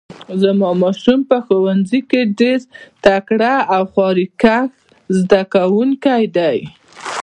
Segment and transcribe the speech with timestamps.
[0.41, 2.59] زما ماشوم په ښوونځي کې ډیر
[3.05, 4.57] تکړه او خواریکښ
[5.19, 6.51] زده کوونکی ده